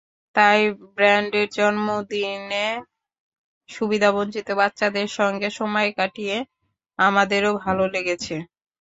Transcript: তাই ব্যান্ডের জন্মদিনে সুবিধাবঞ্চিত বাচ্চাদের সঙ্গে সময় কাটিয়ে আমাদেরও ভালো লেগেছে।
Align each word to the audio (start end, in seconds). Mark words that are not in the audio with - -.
তাই 0.35 0.59
ব্যান্ডের 0.97 1.47
জন্মদিনে 1.57 2.67
সুবিধাবঞ্চিত 3.69 4.47
বাচ্চাদের 4.59 5.07
সঙ্গে 5.17 5.49
সময় 5.59 5.89
কাটিয়ে 5.97 6.37
আমাদেরও 6.99 7.51
ভালো 7.63 7.83
লেগেছে। 7.93 8.35